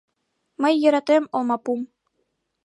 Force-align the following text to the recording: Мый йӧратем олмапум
Мый 0.61 0.73
йӧратем 0.81 1.23
олмапум 1.37 1.79